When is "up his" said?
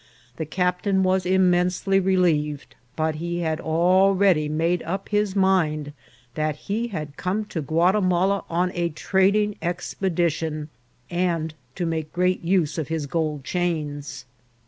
4.81-5.35